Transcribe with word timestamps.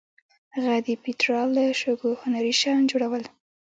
هغه 0.55 0.73
د 0.85 0.89
پېټرا 1.03 1.41
له 1.55 1.63
شګو 1.81 2.11
هنري 2.21 2.53
شیان 2.59 2.81
جوړول. 2.91 3.23